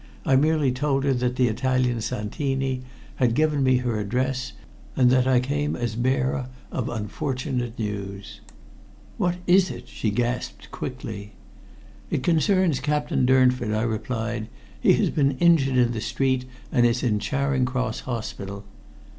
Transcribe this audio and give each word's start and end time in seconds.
I 0.25 0.35
merely 0.35 0.71
told 0.71 1.03
her 1.03 1.13
that 1.13 1.35
the 1.35 1.47
Italian 1.47 2.01
Santini 2.01 2.81
had 3.17 3.35
given 3.35 3.61
me 3.61 3.77
her 3.77 3.99
address 3.99 4.53
and 4.95 5.11
that 5.11 5.27
I 5.27 5.39
came 5.39 5.75
as 5.75 5.93
bearer 5.93 6.47
of 6.71 6.89
unfortunate 6.89 7.77
news. 7.77 8.41
"What 9.17 9.35
is 9.45 9.69
it?" 9.69 9.87
she 9.87 10.09
gasped 10.09 10.71
quickly. 10.71 11.33
"It 12.09 12.23
concerns 12.23 12.79
Captain 12.79 13.27
Durnford," 13.27 13.75
I 13.75 13.83
replied. 13.83 14.47
"He 14.79 14.93
has 14.93 15.11
been 15.11 15.37
injured 15.37 15.77
in 15.77 15.91
the 15.91 16.01
street, 16.01 16.45
and 16.71 16.83
is 16.83 17.03
in 17.03 17.19
Charing 17.19 17.65
Cross 17.65 17.99
Hospital." 17.99 18.65